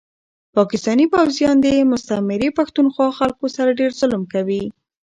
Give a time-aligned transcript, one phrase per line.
[0.55, 4.63] پاکستاني پوځيان دي مستعمري پښتونخوا خلکو سره ډير ظلم کوي